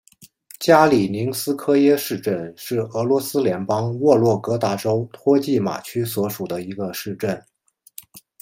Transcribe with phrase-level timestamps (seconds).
[0.57, 7.39] 加里宁斯科耶市镇是俄罗斯联邦沃洛格达州托季马区所属的一个市镇。